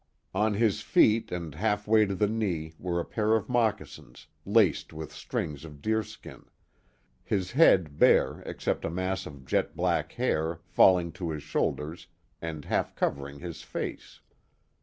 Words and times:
On 0.33 0.55
his 0.55 0.81
feet 0.81 1.31
and 1.31 1.53
half 1.53 1.87
way 1.87 2.07
to 2.07 2.15
the 2.15 2.25
knee 2.27 2.73
were 2.79 2.99
a 2.99 3.05
pair 3.05 3.35
of 3.35 3.47
moccasins, 3.47 4.25
laced 4.47 4.93
with 4.93 5.13
strings 5.13 5.63
of 5.63 5.79
deerskin; 5.79 6.45
his 7.23 7.51
head 7.51 7.99
bare 7.99 8.41
except 8.47 8.83
a 8.83 8.89
mass 8.89 9.27
of 9.27 9.45
jet 9.45 9.75
black 9.75 10.13
hair 10.13 10.59
falling 10.65 11.11
to 11.11 11.29
his 11.29 11.43
shoulders 11.43 12.07
and 12.41 12.65
half 12.65 12.95
covering 12.95 13.37
his 13.41 13.61
face. 13.61 14.21